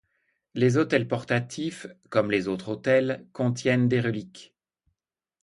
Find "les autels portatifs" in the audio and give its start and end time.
0.55-1.85